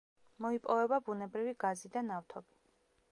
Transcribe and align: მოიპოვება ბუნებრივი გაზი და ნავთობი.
მოიპოვება 0.45 0.99
ბუნებრივი 1.09 1.53
გაზი 1.65 1.93
და 1.97 2.05
ნავთობი. 2.09 2.59